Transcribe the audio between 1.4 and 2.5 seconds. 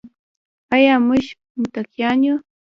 متقیان یو؟